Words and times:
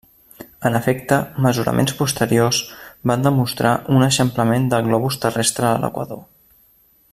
En 0.69 0.77
efecte, 0.77 1.19
mesuraments 1.45 1.93
posteriors 1.99 2.61
van 3.11 3.27
demostrar 3.29 3.75
un 3.97 4.07
eixamplament 4.09 4.67
del 4.73 4.89
globus 4.89 5.21
terrestre 5.27 5.71
a 5.75 5.79
l'Equador. 5.85 6.27